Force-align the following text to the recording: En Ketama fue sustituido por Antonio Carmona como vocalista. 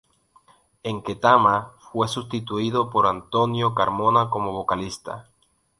En 0.81 1.03
Ketama 1.03 1.73
fue 1.91 2.07
sustituido 2.07 2.89
por 2.89 3.05
Antonio 3.05 3.75
Carmona 3.75 4.31
como 4.31 4.51
vocalista. 4.51 5.27